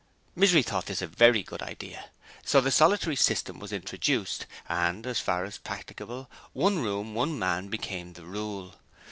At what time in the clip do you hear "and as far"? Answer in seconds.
4.67-5.45